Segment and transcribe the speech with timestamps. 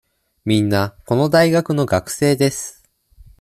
[0.45, 2.83] みんな、この大学の学生です。